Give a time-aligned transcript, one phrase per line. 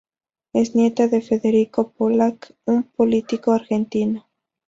[0.53, 4.25] Es nieta de Federico Polak, un político argentino.